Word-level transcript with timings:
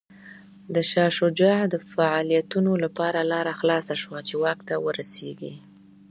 د 0.75 0.77
شاه 0.91 1.11
شجاع 1.17 1.59
د 1.69 1.75
فعالیتونو 1.93 2.71
لپاره 2.83 3.19
لاره 3.31 3.53
خلاصه 3.59 3.93
شوه 4.03 4.19
چې 4.27 4.33
واک 4.43 4.59
ته 4.69 4.75
ورسېږي. 4.85 5.53